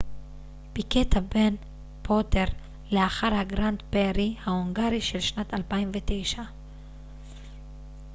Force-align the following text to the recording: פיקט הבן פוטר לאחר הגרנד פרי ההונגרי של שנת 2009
פיקט 0.73 1.17
הבן 1.17 1.55
פוטר 2.01 2.43
לאחר 2.91 3.33
הגרנד 3.33 3.81
פרי 3.89 4.35
ההונגרי 4.45 5.01
של 5.01 5.19
שנת 5.19 5.53
2009 5.53 6.43